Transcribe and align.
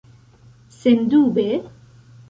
Sendube? 0.79 1.47